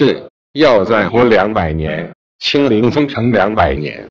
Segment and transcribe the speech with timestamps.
[0.00, 4.08] 是要再活两百年清零封城两百年。